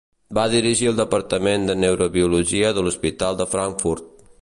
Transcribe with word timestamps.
Va 0.37 0.45
dirigir 0.53 0.87
el 0.91 0.97
departament 1.01 1.69
de 1.71 1.77
neurobiologia 1.83 2.75
de 2.79 2.89
l'hospital 2.89 3.43
de 3.45 3.51
Frankfurt. 3.57 4.15